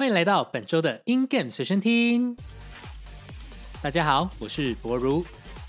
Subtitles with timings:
[0.00, 2.36] 欢迎来到本周的 In Game 随身听。
[3.82, 5.26] 大家好，我是博如。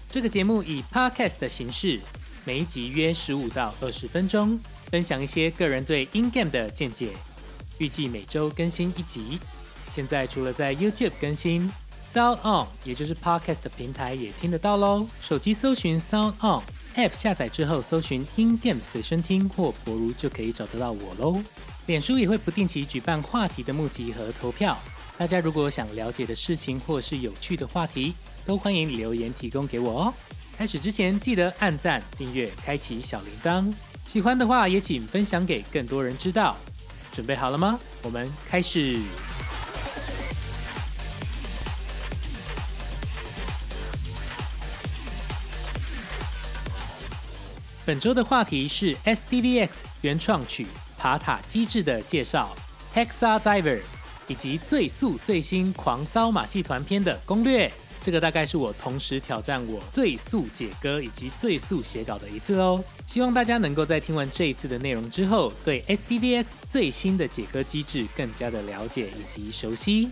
[0.07, 1.99] 这个节目以 Podcast 的形式，
[2.45, 4.59] 每一集约十五到二十分钟，
[4.91, 7.09] 分享一些个人对 In Game 的见解。
[7.79, 9.39] 预计每周更新一集。
[9.91, 11.67] 现在除了在 YouTube 更新
[12.13, 15.07] ，Sound On 也就是 Podcast 的平台也听得到喽。
[15.23, 21.41] 手机搜寻 Sound On，App 下载之后搜寻 In Game 随身听或博如就可以找得到我喽。
[21.89, 24.77] 脸书也会不定期举办话题的募集和投票，
[25.17, 28.13] 大家如果想了解的事情或是有趣的话题，
[28.45, 30.13] 都欢迎留言提供给我哦。
[30.55, 33.73] 开始之前记得按赞、订阅、开启小铃铛，
[34.05, 36.55] 喜欢的话也请分享给更多人知道。
[37.11, 37.79] 准备好了吗？
[38.03, 38.99] 我们开始。
[47.83, 49.69] 本周的话题是 SDVX
[50.01, 50.67] 原创曲。
[50.99, 52.53] 爬塔机制的介绍
[52.93, 53.79] ，Hexa Diver，
[54.27, 57.71] 以及最速最新狂骚马戏团篇的攻略。
[58.03, 62.83] 这个大概是我同时挑战我最速解歌以及最速写稿的一次喽。
[63.07, 70.09] 希望大家能够在听完这一次的内容之后，对 SDVX 最新的解歌机制更加的了解以及熟悉。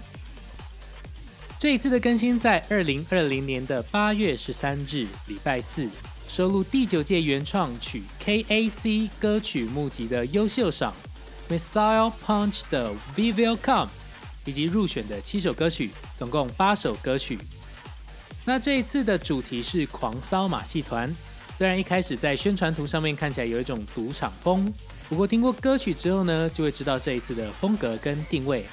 [1.59, 5.89] 这一次的更新在二零二零年的八月十三日，礼拜四。
[6.27, 10.93] 收录第九届原创曲 KAC 歌曲募集的优秀赏
[11.49, 13.89] Missile Punch 的 v v i l Come，
[14.43, 17.39] 以及入选的七首歌曲，总共八首歌曲。
[18.43, 21.15] 那这一次的主题是狂骚马戏团，
[21.57, 24.71] 虽然一开始在宣传图上面看起来有一种赌场风，
[25.07, 28.65] 不过听过歌曲之后呢，就会知道这一次的风格跟定位。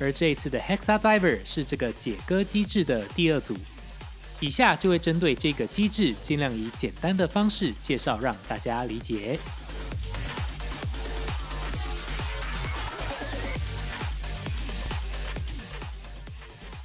[0.00, 3.56] 而这一次的 Hexa Diver 是这个解歌机制的第二组。
[4.40, 9.38] 以下就会针对这个机制，尽量以简单的方式介绍，让大家理解。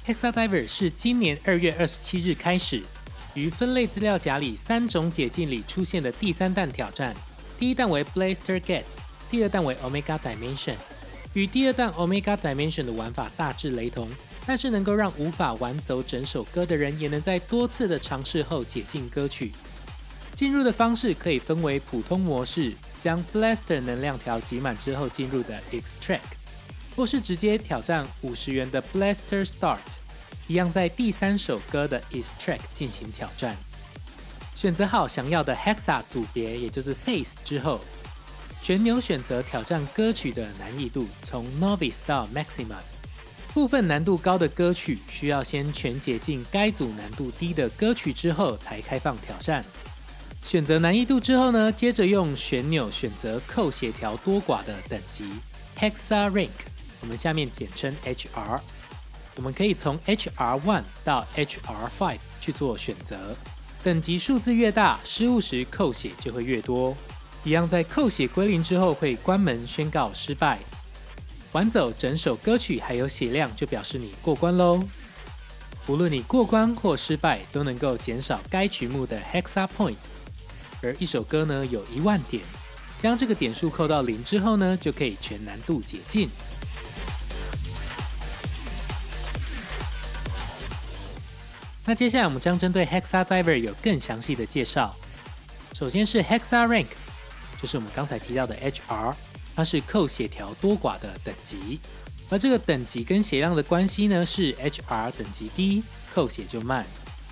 [0.06, 2.82] Hexa Diver 是今年二月二十七日开始
[3.32, 7.14] 于分类资料夹里三种解禁里出现的第三弹挑战。
[7.58, 8.82] 第一弹为 Blaster Get，
[9.30, 10.74] 第二弹为 Omega Dimension，
[11.32, 14.10] 与第二弹 Omega Dimension 的玩法大致雷同。
[14.46, 19.52] 但是能够让无法玩走整首歌的人，也能在多次的尝试后解禁歌曲。
[20.36, 26.18] 进入的方式可以分为普通模式，将 Blaster 能量条挤满之后进入的 Extract，
[26.96, 29.78] 或是直接挑战五十元的 Blaster Start，
[30.48, 33.56] 一样在第三首歌的 Extract 进行挑战。
[34.56, 37.80] 选择好想要的 Hexa 组别，也就是 Face 之后，
[38.62, 42.93] 旋钮选择挑战歌曲的难易度，从 Novice 到 Maximum。
[43.54, 49.64] 部分难度高的歌曲需要先全解禁该组难度低的歌曲之后才开放挑战。
[50.44, 55.24] 选择难易度之后呢，接着用旋钮选择扣协调多寡的等级
[55.78, 56.48] Hexa Rank，
[57.00, 58.60] 我们下面简称 HR。
[59.36, 63.36] 我们可以从 HR One 到 HR Five 去做选择。
[63.84, 66.96] 等级数字越大，失误时扣血就会越多。
[67.44, 70.58] 一样在扣血归零之后会关门宣告失败。
[71.54, 74.82] 玩走整首歌曲还有血量，就表示你过关喽。
[75.86, 79.94] 无论你过关或失败，都能够减少该曲目的 Hexa Point。
[80.82, 82.42] 而一首歌呢有一万点，
[82.98, 86.28] 将这个点数扣到零之后呢，就可以全难度解禁。
[91.84, 94.92] 那接下来我们将针对 Hexa Diver 有更详细的介绍。
[95.72, 96.88] 首先是 Hexa Rank，
[97.62, 99.14] 就是我们刚才提到的 HR。
[99.56, 101.78] 它是扣血条多寡的等级，
[102.28, 105.82] 而这个等级跟血量的关系呢，是 HR 等级低，
[106.12, 106.84] 扣血就慢；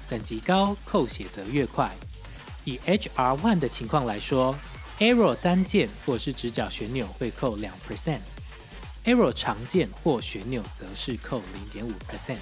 [0.08, 1.90] 等级高，扣血则越快。
[2.64, 4.54] 以 HR One 的情况来说
[5.00, 12.36] ，Arrow 单键或是直角旋钮会扣两 percent，Arrow 长键或旋钮则是扣零点五 percent。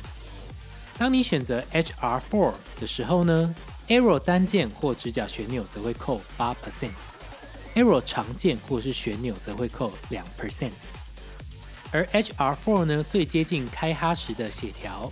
[0.98, 3.54] 当你选择 HR Four 的时候呢
[3.88, 6.90] ，Arrow 单键或直角旋钮则会扣八 percent。
[7.76, 10.72] Arrow 长键或是旋钮则会扣两 percent，
[11.92, 15.10] 而 HR4 呢最接近开哈时的血条，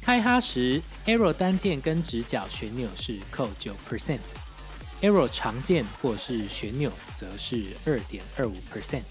[0.00, 9.04] 开哈时 Arrow 单键跟直角旋钮是扣九 percent，Arrow 长键或是旋钮则是二点二五 percent。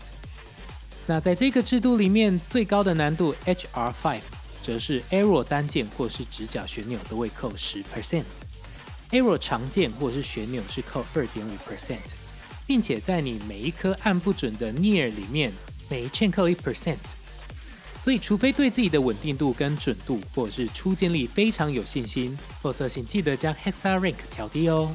[1.07, 4.19] 那在这个制度里面，最高的难度 HR5
[4.62, 11.98] 则是 Arrow 单键或是直角旋钮都会扣十 percent，Arrow 长键或是旋钮是扣二点五 percent。
[12.71, 15.51] 并且在你每一颗按不准的 near 里面，
[15.89, 16.95] 每欠扣一 percent。
[18.00, 24.89] 所以，除非对自己的稳定度跟准度，或者是出键力非常有信心，否则请记得将 hexa rank 调低哦。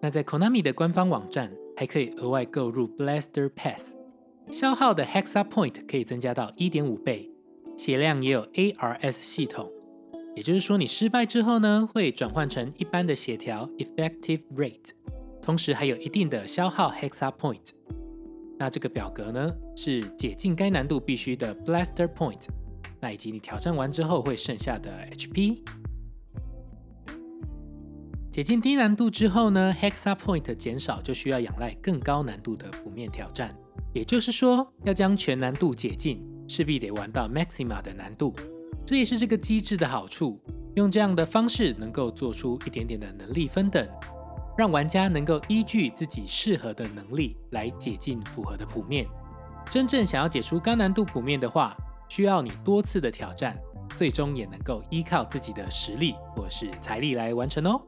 [0.00, 3.94] 那在 Konami 的官方网站还可以额外购入 Blaster Pass，
[4.50, 7.30] 消耗的 Hexa Point 可以增加到一点五倍，
[7.76, 9.70] 血量也有 ARS 系统，
[10.40, 14.92] 也就是说你失败之后呢，会转换成一般的血条 Effective Rate，
[15.42, 17.72] 同时还有一定的消耗 Hexa Point。
[18.58, 22.46] 那这个表格呢，是解禁该难度必须的 Blaster Point，
[23.02, 25.58] 那以及你挑战完之后会剩下的 HP。
[28.32, 33.54] 解禁低难度之后呢，Hexa Point 减少就需要仰赖更高难度的谱面挑战。
[33.92, 38.34] 也就是说，要将全难度解禁，势必得玩到 Maxima 的难度。
[38.90, 40.36] 这也是这个机制的好处，
[40.74, 43.88] 用这样的方式能够做出一点点的能力分等，
[44.58, 49.06] 让玩家能够依据自己适合的能力来解禁符合的谱面。
[49.70, 51.76] 真正想要解出高难度谱面的话，
[52.08, 53.56] 需要你多次的挑战，
[53.94, 57.80] 最终也能够依靠自己的实力或是财力来完成哦。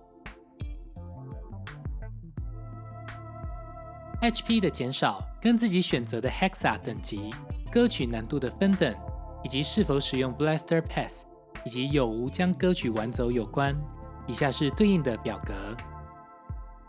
[4.20, 7.28] HP 的减少跟自己选择的 Hexa 等级、
[7.72, 8.94] 歌曲难度的分等，
[9.44, 11.24] 以及是否使用 Blaster Pass，
[11.64, 13.76] 以及有无将歌曲玩走有关。
[14.26, 15.52] 以下是对应的表格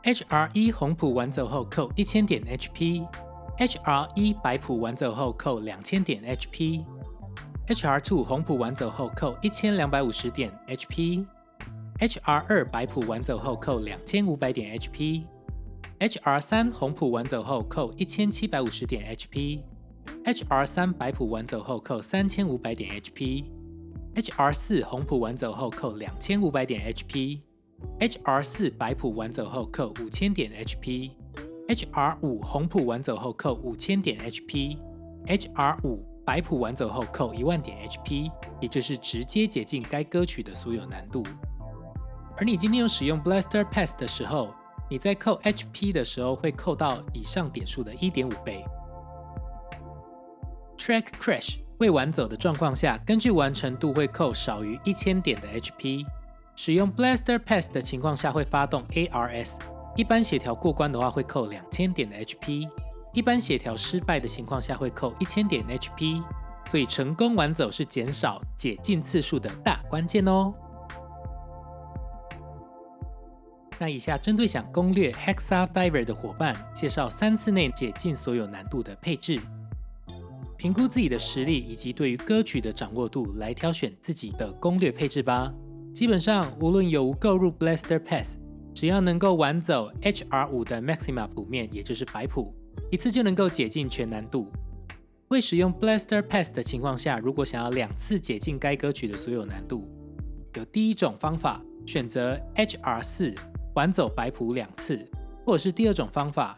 [0.03, 15.23] ：HR 一红谱玩走后扣一千点 HP；HR 一白谱玩走后扣两千点 HP；HR two 红谱玩走后扣一千两百五十点 HP；HR 二白谱玩走后扣两千五百点 HP。
[15.99, 19.61] HR 三红谱玩走后扣一千七百五十点 HP
[20.25, 41.21] H R 三白谱完走后扣三千五百点 HP，HR 四红谱完走后扣两千五百点 HP，HR 四白谱完走后扣五千点 HP，HR 五红谱完走后扣五千点 HP，HR 五白谱完走后扣一万点 HP，也就是直接解禁该歌曲的所有难度。
[42.37, 44.53] 而你今天有使用 Blaster Pass 的时候，
[44.89, 48.63] 你在扣 HP 的时候会扣到以上点数的一点五倍。
[50.85, 56.05] Track Crash 未完走的状况下，根据完成度会扣少于一千点的 HP。
[56.57, 59.53] 使用 Blaster Pass 的情况下会发动 ARS，
[59.95, 62.67] 一般协调过关的话会扣两千点的 HP，
[63.13, 66.21] 一般协调失败的情况下会扣一千点 HP。
[66.65, 70.53] 所以成功完走是减少解禁次数的大关键哦。
[73.79, 79.39] 那以下针对想攻略 Hexa Diver 的伙伴，介绍三次内解禁所有难度的配置，
[80.63, 85.53] 评估自己的实力以及对于歌曲的掌握度来挑选自己的攻略配置吧。
[85.93, 88.39] 基本上无论有无购入 Blaster Pass，
[88.73, 92.55] 只要能够玩走 HR 五的 Maxima 谱面，也就是白谱，
[92.89, 94.47] 一次就能够解禁全难度。
[95.27, 99.85] 未使用 Blaster Pass 的情况下，如果想要两次解禁该歌曲的所有难度，
[100.55, 103.35] 有第一种方法，选择 HR 四。
[103.75, 105.05] 玩走白谱两次，
[105.45, 106.57] 或者是第二种方法，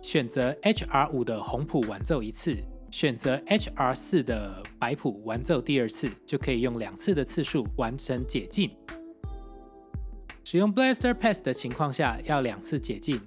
[0.00, 2.56] 选择 HR 五的红谱玩奏一次，
[2.94, 8.70] 选择 HR 四的白谱玩奏第二次，就可以用两次的次数完成解禁。
[10.44, 13.20] 使用 Blaster Pass 的情况下，要两次解禁，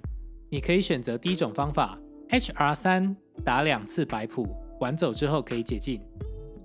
[0.48, 1.98] 你可以选择第一种方法
[2.30, 4.48] ，HR 三打两次白谱
[4.80, 6.00] 玩走之后可以解禁，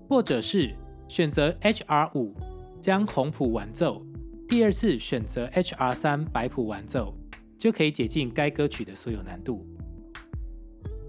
[0.07, 0.73] 或者是
[1.09, 2.33] 选择 HR 五
[2.81, 4.01] 将红谱玩奏。
[4.47, 7.13] 第二次选择 HR 三白谱完奏，
[7.59, 9.67] 就可以解禁该歌曲的所有难度。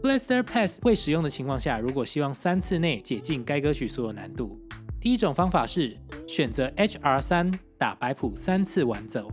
[0.05, 4.61] Blaster Pass 未使用的情况下，如果希望三次内解禁该歌曲所有难度，
[5.01, 5.97] 第一种方法是
[6.29, 9.33] 选择 HR 三打白谱三次完奏，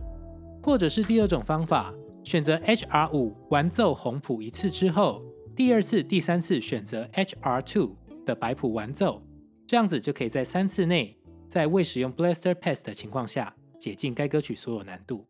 [0.62, 1.92] 或者是第二种方法，
[2.24, 5.22] 选择 HR 五完奏红谱一次之后，
[5.54, 9.22] 第二次、第三次选择 HR two 的白谱完奏，
[9.66, 11.18] 这样子就可以在三次内，
[11.50, 13.54] 在未使用 Blaster Pass 的情况下。
[13.78, 15.26] 解禁该歌曲所有难度。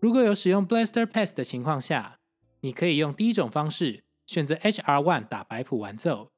[0.00, 2.20] 如果有使用 Blaster Pass 的情况下，
[2.60, 6.30] 你可以用第一种方式选择 HR One 打白谱完奏，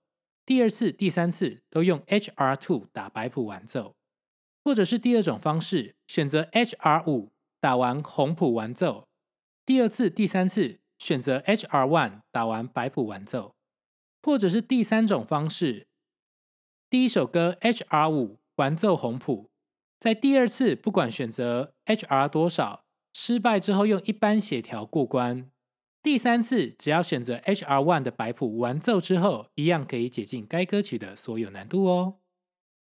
[0.47, 3.97] 第二次、第三次都用 HR Two 打白谱完奏，
[4.65, 9.09] 或者是第二种方式选择 HR 五打完红谱完奏，
[9.67, 13.57] 第二次、第三次选择 HR One 打完白谱完奏，
[14.23, 15.89] 或者是第三种方式，
[16.89, 19.51] 第一首歌 HR 五完奏红谱。
[19.99, 25.51] 在第二次，不管选择 HR 多少，失败之后用一般协调过关。
[26.03, 32.21] 第三次，只要选择 HR One 的白谱完奏之后，一样可以解禁该歌曲的所有难度哦。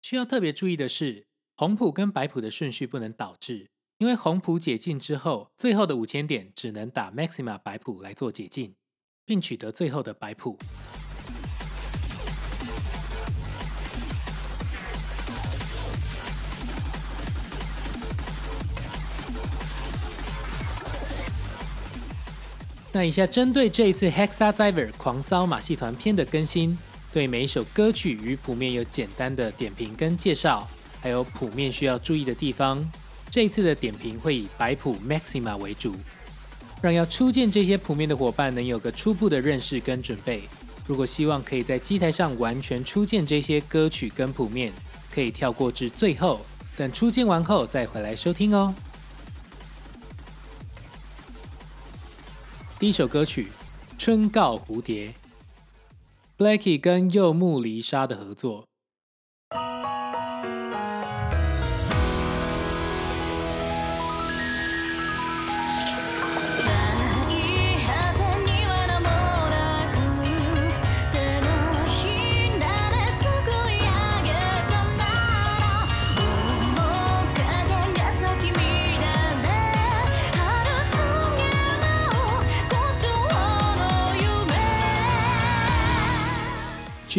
[0.02, 8.76] 需要特别注意的是，红谱跟白谱的顺序不能倒置，因为红谱解禁之后，最后的五千点只能打 Maxima 白谱来做解禁，
[9.26, 10.58] 并取得最后的白谱。
[22.92, 26.76] 那以下针对这一次 Hexa Diver 狂骚马戏团篇的更新，
[27.14, 30.68] 对每一首歌曲与谱面有简单的点评跟介绍，
[31.00, 32.84] 还有谱面需要注意的地方。
[33.30, 35.94] 这一次的点评会以白谱 Maxima 为主，
[36.82, 40.42] 让要初见这些谱面的伙伴能有个初步的认识跟准备。
[40.88, 44.74] 如果希望可以在机台上完全初见这些歌曲跟谱面，
[45.14, 46.42] 可以跳过至最后，
[46.76, 48.74] 等初见完后再回来收听哦。
[52.80, 53.44] 第一首歌曲
[53.98, 55.14] 《春告蝴蝶》
[56.38, 58.69] ，Blacky 跟柚木离沙的合作。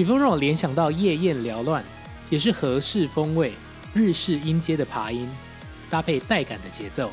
[0.00, 1.84] 曲风让我联想到夜宴缭乱，
[2.30, 3.52] 也是和式风味、
[3.92, 5.28] 日式音阶的爬音，
[5.90, 7.10] 搭配带感的节奏。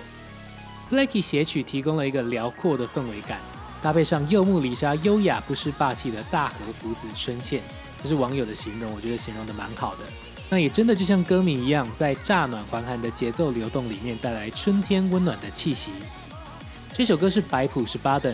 [0.90, 3.42] Blackie 写曲提供了一个辽阔的氛围感，
[3.82, 7.62] 搭配上柚木里沙优雅不失霸气的大和福子声线，
[8.02, 10.04] 这是网友的形容，我觉得形容的蛮好的。
[10.50, 15.92] 那也真的就像歌名一样，在乍暖还寒的节奏流动里面带来春天温暖的气息。
[16.94, 18.34] 这首歌是白谱十八等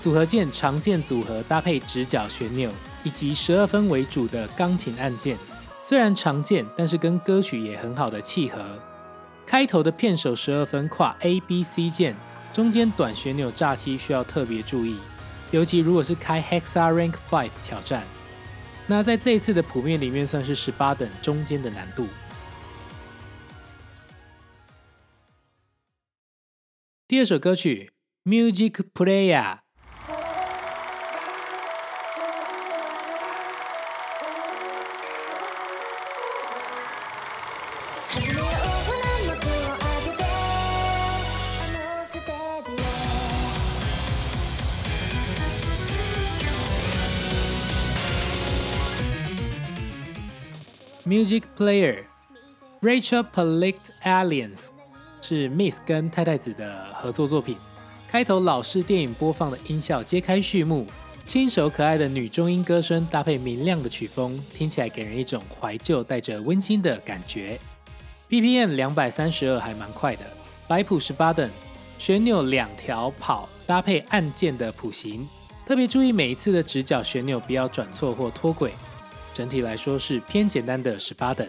[0.00, 2.72] 组合键常见组合搭配直角旋钮。
[3.04, 5.36] 以及十二分为主的钢琴按键，
[5.82, 8.78] 虽然常见，但是跟歌曲也很好的契合。
[9.44, 12.16] 开头的片首十二分跨 A B C 键，
[12.52, 14.96] 中间短旋钮炸期需要特别注意，
[15.50, 18.04] 尤其如果是开 Hexa Rank Five 挑战，
[18.86, 22.06] 那在这一次的谱面里面算是十八等中间的难度。
[27.08, 27.92] 第二首歌曲
[28.24, 29.58] Music Player。
[51.04, 52.04] Music Player
[52.80, 54.66] Rachel Palict Aliens
[55.20, 57.56] 是 Miss 跟太太子的合作作品。
[58.08, 60.86] 开头老式电影播放的音效揭开序幕，
[61.26, 67.58] 轻熟可爱的女中音歌声搭配明亮的曲风，听起来给人一种怀旧带着温馨的感觉。
[68.28, 70.22] BPM 两百三十二还蛮快的，
[70.68, 71.50] 白谱十八等，
[71.98, 75.28] 旋钮两条跑，搭配按键的谱型，
[75.66, 78.72] 特别注意每一次的直角旋钮不要转错或脱轨。
[79.34, 81.48] 整体来说是偏简单的十八等。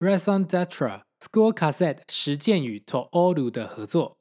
[0.00, 4.17] Reson Datra School Cassette 实践与 Toolu 的合作。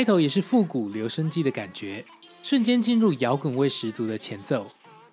[0.00, 2.02] 开头也是复古留声机的感觉，
[2.42, 4.66] 瞬间进入摇滚味十足的前奏，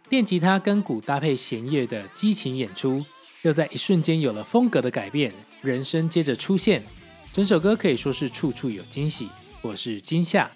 [0.08, 3.04] 电吉他跟鼓搭配弦乐的激情演出，
[3.42, 6.86] 又在一瞬间有了风格的改变，人声接着出现，
[7.34, 9.28] 整首歌可以说是处处有惊喜
[9.62, 10.50] 或是惊吓。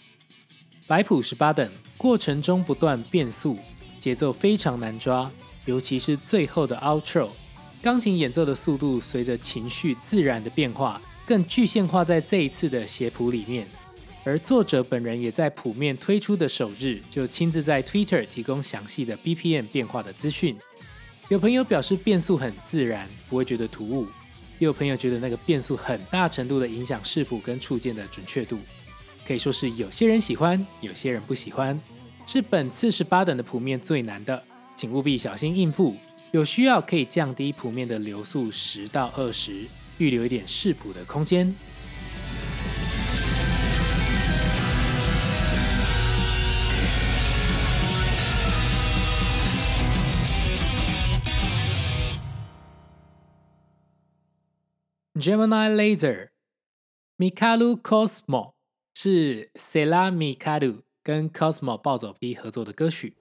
[0.88, 3.60] 白谱十八等，过程中不断变速，
[4.00, 5.30] 节奏非常难抓，
[5.66, 7.28] 尤其是最后的 outro，
[7.82, 13.68] 钢琴演奏的速度随着情绪自然的变化，更具象化在这一次的写谱里面。
[14.24, 20.56] 而作者本人也在谱面推出的首日就亲自在 Twitter 提供详细的 BPM 变化的资讯。
[21.28, 24.06] 有朋友表示变速很自然，不会觉得突兀；
[24.60, 28.60] 也有朋友觉得那个变速很大程度的影响视谱跟触键的准确度，
[29.26, 31.80] 可以说是有些人喜欢，有些人不喜欢。
[32.28, 34.44] 是本次十八等的谱面最难的，
[34.76, 35.96] 请务必小心应付。
[36.32, 39.66] 有需要可以降低谱面的流速十到二十，
[39.98, 41.54] 预留一点视谱的空间。
[55.18, 56.30] Gemini Laser
[57.18, 58.54] Mikalu Cosmo
[58.94, 63.18] 是 Sela Mikalu 跟 Cosmo 暴走 B 合作的歌曲。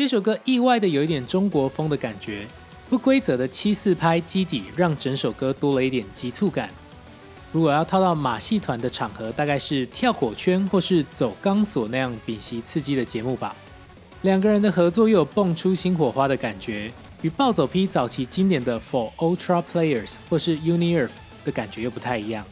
[0.00, 2.46] 这首歌意外的有一点中国风的感觉，
[2.88, 6.70] 不规则的七四拍基底让整首歌多了一点急促感。
[7.52, 13.54] 如果要套到马戏团的场合，大概是跳火圈或是走钢索那样屏息刺激的节目吧。
[14.22, 16.90] 两个人的合作又有蹦出新火花的感觉，
[17.20, 21.10] 与暴走 P 早期经典的 For Ultra Players 或是 Uni Earth
[21.44, 22.42] 的感觉又不太一样。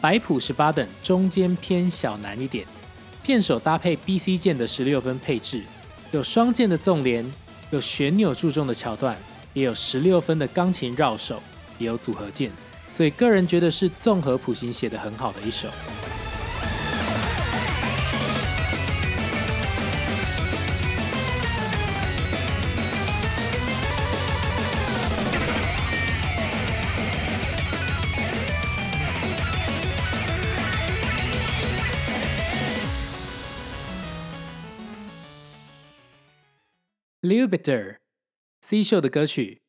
[0.00, 2.64] 白谱十八等，中间偏小难一点。
[3.22, 5.60] 片手搭配 B C 键的十六分配置。
[6.12, 7.24] 有双键的纵连，
[7.70, 9.16] 有旋钮注重的桥段，
[9.52, 11.42] 也有十六分的钢琴绕手，
[11.78, 12.50] 也有组合键，
[12.94, 15.68] 所以个人觉得是综合谱型写得很好的一首。
[37.26, 39.60] Lubiter，C 秀的歌曲。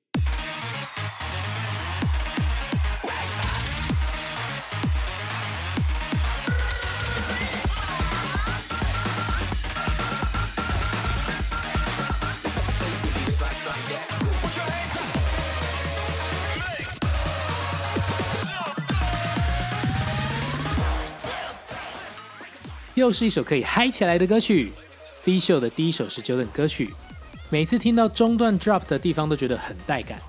[22.93, 24.71] 又是一首可以嗨起来的歌曲
[25.15, 26.93] ，C 秀的第一首十九等歌曲。
[27.49, 30.19] 每次听到中段 drop 的地方都觉得很带感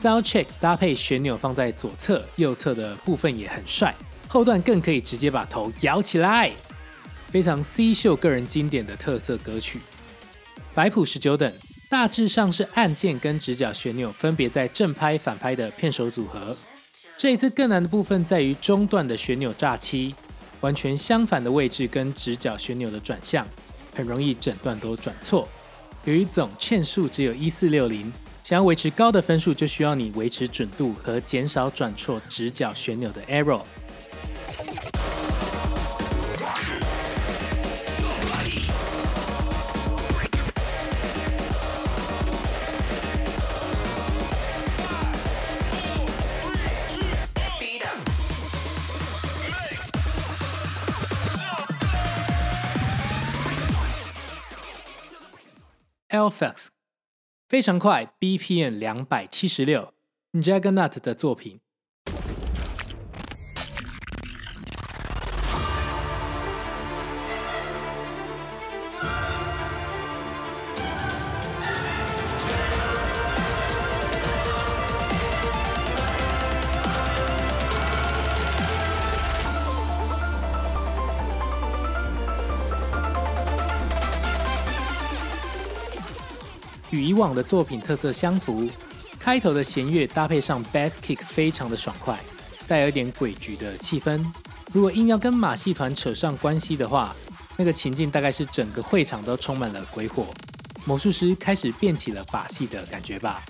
[0.00, 3.94] ，sound check 搭配旋钮放在左侧、右侧的部分也很帅，
[4.28, 6.50] 后段更可以直接把头摇起来，
[7.30, 9.78] 非常 C 秀个人经典的特色歌曲。
[10.74, 11.52] 白谱十九等，
[11.90, 16.56] 大致上是按键跟直角旋钮分别在正拍、反拍的片手组合。
[17.18, 20.14] 这一次更难的部分在于中段的旋钮炸七，
[20.62, 23.46] 完全相反的位置跟直角旋钮的转向，
[23.94, 25.46] 很容易整段都转错。
[26.06, 28.12] 由于总券数只有一四六零，
[28.42, 33.62] 想要维持高的分数，就需要你维持准度和减少转错直角旋钮的 error。
[56.34, 56.66] FX
[57.48, 59.94] 非常快，BPM 两百七十六
[60.32, 61.60] ，Jaggernaut 的作品。
[86.94, 88.70] 与以往的作品特色相符，
[89.18, 92.16] 开头的弦乐搭配上 bass kick，非常的爽快，
[92.68, 94.24] 带有一点诡谲的气氛。
[94.72, 97.14] 如果硬要跟马戏团扯上关系的话，
[97.56, 100.26] 那个情境大概是整个会场都充满了鬼火，
[100.84, 103.42] 魔术师开始变起了把戏的感觉吧。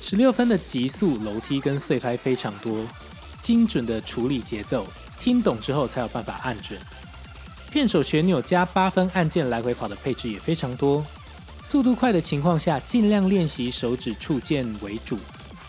[0.00, 2.86] 十六分的急速楼梯跟碎拍非常多，
[3.42, 4.86] 精准的处理节奏，
[5.20, 6.78] 听懂之后才有办法按准。
[7.70, 11.04] 片手旋钮加八分按键来回跑的配置也非常多。
[11.68, 15.18] 速度快的情况下，尽量练习手指触键为主，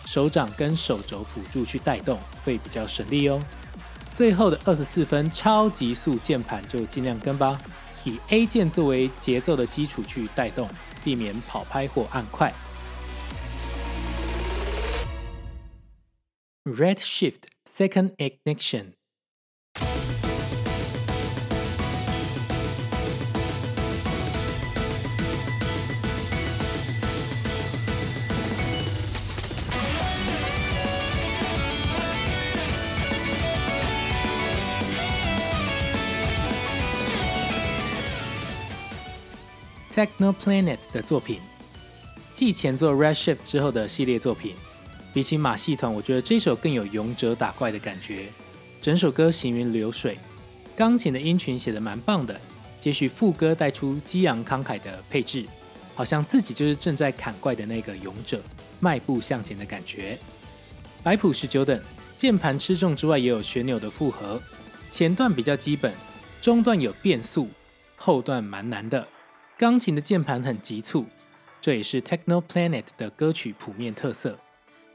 [0.06, 3.42] 手掌跟手肘辅助去带动，会比较省力哦。
[4.14, 7.60] 最后的二十四分超级速键盘就尽量跟吧，
[8.04, 10.70] 以 A 键作为节奏的基础去带动，
[11.02, 12.54] 避免跑拍或按快。
[16.62, 18.97] Red Shift Second Ignition。
[39.98, 41.40] Techno Planet 的作品，
[42.32, 44.54] 继前作 Red Shift 之后的系列作品，
[45.12, 48.26] 比起马戏团，我觉得这首更有勇者打怪的感觉。
[48.80, 50.16] 整首歌行云流水，
[50.76, 52.40] 钢琴的音群写得蛮棒的，
[52.80, 55.44] 接续副歌带出激昂慷慨的配置，
[55.96, 58.40] 好像自己就是正在砍怪的那个勇者，
[58.78, 60.16] 迈步向前的感觉。
[61.02, 61.82] 白谱十九等，
[62.16, 64.40] 键盘吃重之外，也有旋钮的复合，
[64.92, 65.92] 前段比较基本，
[66.40, 67.48] 中段有变速，
[67.96, 69.04] 后段蛮难的。
[69.58, 71.04] 钢琴的键盘很急促，
[71.60, 74.38] 这也是 Techno Planet 的歌曲普遍特色。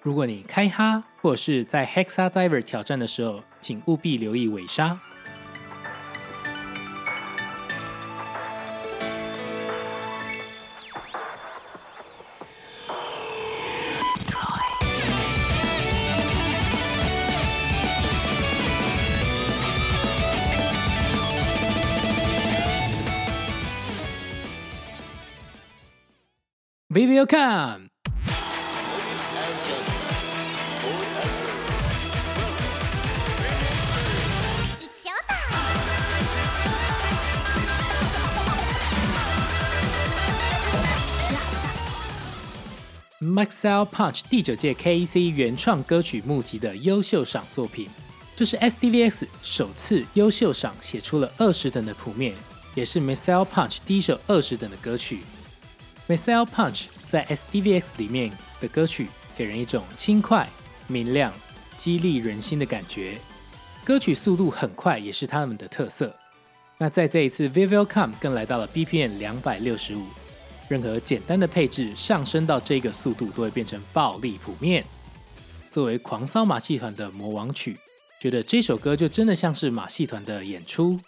[0.01, 4.97] 如果你开哈或者是在 Hexa Diver 挑战的时候，请务必留意尾沙。
[26.93, 27.87] Vivio Come。
[43.19, 47.89] Maxell Punch 第九届 KEC 原创歌曲募集的优秀赏作品，
[48.35, 52.35] 这是 SDVX 首次优秀赏写出了二十等的谱面，
[52.75, 55.21] 也是 Maxell Punch 第一首二十等的歌曲。
[56.07, 60.47] Maxell Punch 在 SDVX 里面的歌曲给人一种轻快、
[60.87, 61.31] 明亮、
[61.77, 63.17] 激励人心的感觉，
[63.85, 66.13] 歌曲速度很快也是他们的特色。
[66.77, 70.05] 那在这一次 Vivio Come 更来到了 BPM 两百六十五。
[70.67, 74.83] 任何简单的配置上升到这个速度，都会变成暴力谱面。
[75.69, 77.77] 作为狂骚马戏团的魔王曲，
[78.19, 80.99] 觉得这首歌就真的像是马戏团的演出。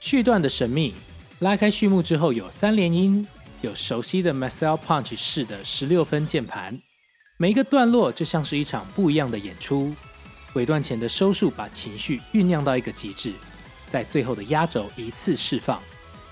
[0.00, 0.94] 序段的神秘，
[1.40, 3.26] 拉开序幕之后有三连音，
[3.60, 6.80] 有熟悉的 Marcel Punch 式的十六分键盘，
[7.38, 9.92] 每一个段落就像是一场不一样的演出。
[10.54, 13.32] 尾段前的收束把情绪酝酿到一个极致，
[13.88, 15.80] 在最后的压轴一次释放，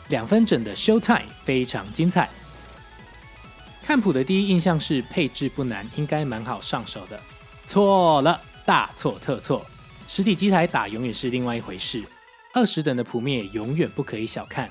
[0.08, 2.28] 两分整的 Show Time 非常精彩。
[3.82, 7.20] 看谱的第一印象是配置不难，应该蛮好上手的。
[7.64, 9.66] 错了，大错特错！
[10.06, 12.04] 实体机台打永远是另外一回事。
[12.52, 14.70] 二十等的谱面永远不可以小看。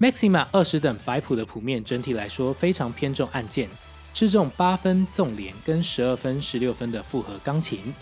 [0.00, 3.68] Maxima 二十等白谱的谱面整体来说非常偏重按键，
[4.14, 7.92] 是重八分纵连跟十二分、十六分的复合钢琴，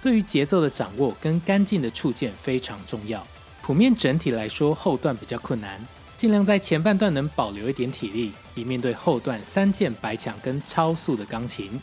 [0.00, 3.26] 对于节奏的掌握跟干净的触键非常重要。
[3.62, 5.84] 谱面整体来说后段比较困难。
[6.16, 11.80] 尽量在前半段能保留一点体力，以面对后段三键白墙跟超速的钢琴。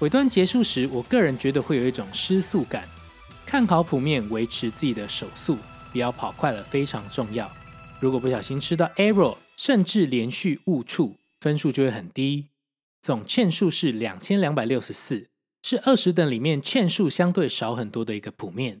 [0.00, 2.84] 尾段结束时，我个人觉得会有一种失速感。
[3.46, 5.56] 看好谱面，维持自己的手速，
[5.90, 7.50] 不要跑快了，非常重要。
[8.00, 12.46] 如果不小心吃到 error，甚至连续误触，分数就会很低。
[13.02, 15.28] 总欠数是两千两百六十四，
[15.62, 18.80] 是二十等里面欠数相对少很多的一个谱面。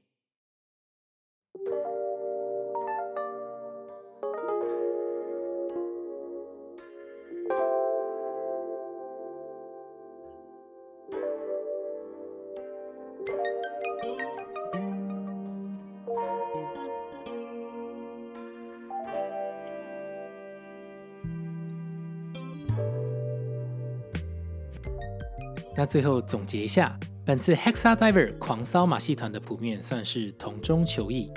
[25.80, 31.32] 那最后总结一下，本次 Hexa Diver 狂骚马戏团的谱面算是同中求异，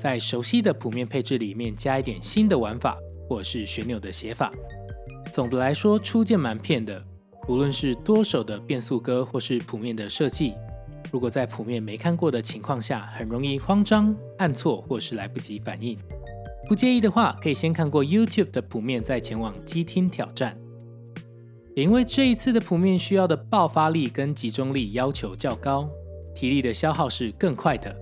[0.00, 2.96] 在熟悉的谱面配置里面加一点新的玩法，
[3.28, 4.50] 或是旋钮的写法。
[5.30, 7.04] 总的来说，初见蛮骗的。
[7.48, 10.54] 无论是多手的变速歌，或是谱面的设计，
[11.12, 15.98] 如果在谱面没看过的情况下，很容易慌张、按错，或是来不及反应。
[16.66, 20.56] 不介意的话，可以先看过 YouTube 的谱面，再前往机听挑战。
[21.74, 25.88] 因为这一次的谱面需要的爆发力跟集中力要求较高，
[26.34, 27.94] 体力的消耗是更快的。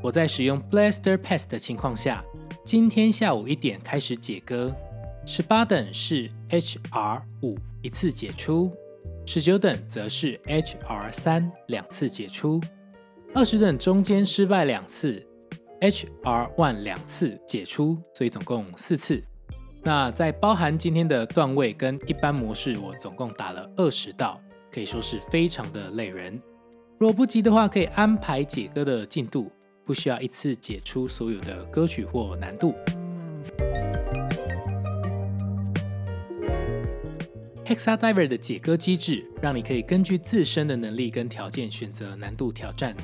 [0.00, 2.24] 我在使用 Blaster Pass 的情况下，
[2.64, 4.72] 今天下午一点开始解歌，
[5.26, 8.70] 十八等是 HR 五一次解出，
[9.26, 12.60] 十九等则是 HR 三两次解出，
[13.34, 15.20] 二十等中间失败两次
[15.80, 19.20] ，HR one 两次解出，所以总共四次。
[19.86, 24.40] 那在包含今天的段位跟一般模式，我总共打了二十道，
[24.72, 26.40] 可以说是非常的累人。
[26.98, 29.52] 若不急的话，可以安排解歌的进度，
[29.84, 32.74] 不需要一次解出所有的歌曲或难度。
[37.66, 42.96] Hexa Diver 的解歌机制，让你可以根据自身的能力跟条件选择难度挑战，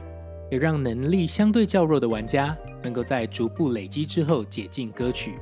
[0.51, 5.35] 也让能力相对较弱的玩家能够在逐步累积之后解禁歌曲。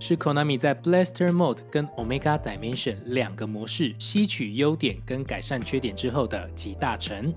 [0.00, 7.32] 是 Konami 在 Blaster Mode 跟 Omega Dimension 两个模式吸取优点跟改善缺点之后的集大成，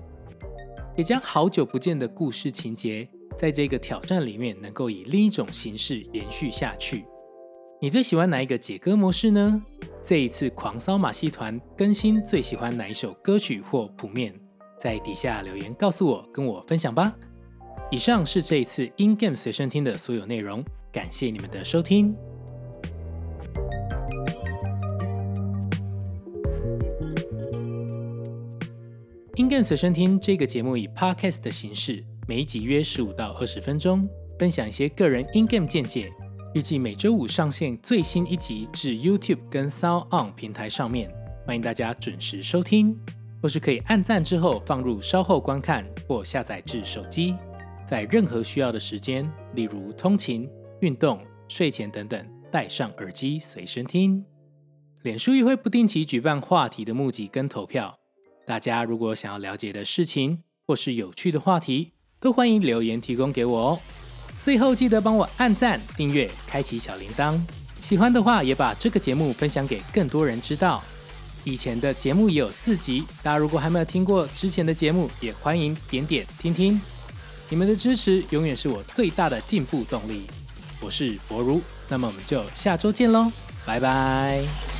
[0.96, 3.06] 也将好久不见的故事情节
[3.38, 7.04] 在这个挑战里面能够以另一种形式延续下去。
[7.80, 9.62] 你最喜欢哪一个解歌模式呢？
[10.02, 14.34] 这一次狂骚马戏团更新最喜欢哪一首歌曲或谱面？
[14.78, 17.14] 在底下留言告诉我，跟我分享吧。
[17.90, 22.16] 以上是这一次 In Game 随身听的所有内容，感谢你们的收听。
[29.36, 36.08] In Game 随身听这个节目以 podcast 的形式，每一集约十五到二十分钟，分享一些个人 In game 见解。
[36.54, 41.12] 预计每周五上线最新一集至 YouTube 跟 Sound On 平台上面，
[41.44, 42.96] 欢迎大家准时收听，
[43.42, 47.34] 或是可以按赞之后放入稍后观看或下载至手机，
[47.84, 50.48] 在任何需要的时间，例如通勤、
[50.80, 51.18] 运动、
[51.48, 54.24] 睡前等等，戴上耳机随身听。
[55.02, 57.98] 脸书也会不定期举办话题的募集跟投票。
[58.46, 63.80] 大家如果想要了解的事情或是有趣的话题，都欢迎留言提供给我哦。
[64.42, 67.40] 最后记得帮我按赞、订阅、开启小铃铛。
[67.80, 70.82] 喜欢的话，也把这个节目分享给更多人知道。
[71.44, 76.80] 以前的节目也有四集，大家如果还没有听过之前的节目，也欢迎点点听听。
[77.50, 80.26] 你们的支持永远是我最大的进步动力。
[80.80, 83.30] 我是博如，那么我们就下周见喽，
[83.66, 84.73] 拜拜。